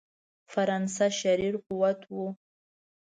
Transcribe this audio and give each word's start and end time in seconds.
فرانسه 0.51 1.05
شریر 1.19 1.53
قوت 1.67 1.99
وو. 2.13 2.25